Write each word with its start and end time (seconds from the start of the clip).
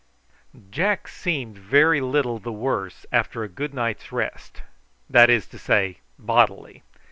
Jack 0.71 1.07
seemed 1.07 1.59
very 1.59 2.01
little 2.01 2.39
the 2.39 2.51
worse 2.51 3.05
after 3.11 3.43
a 3.43 3.47
good 3.47 3.71
night's 3.71 4.11
rest, 4.11 4.63
that 5.07 5.29
is 5.29 5.45
to 5.45 5.59
say 5.59 5.99
bodily. 6.17 6.81